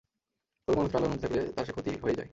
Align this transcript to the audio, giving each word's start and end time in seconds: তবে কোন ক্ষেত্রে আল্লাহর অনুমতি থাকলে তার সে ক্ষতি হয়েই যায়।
তবে 0.63 0.75
কোন 0.77 0.85
ক্ষেত্রে 0.85 0.97
আল্লাহর 0.97 1.07
অনুমতি 1.09 1.21
থাকলে 1.25 1.39
তার 1.55 1.63
সে 1.67 1.73
ক্ষতি 1.75 1.89
হয়েই 2.03 2.17
যায়। 2.19 2.29